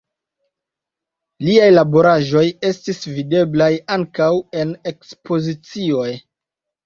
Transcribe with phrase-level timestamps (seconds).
[1.47, 3.69] Liaj laboraĵoj estis videblaj
[3.99, 4.31] ankaŭ
[4.61, 6.09] en ekspozicioj.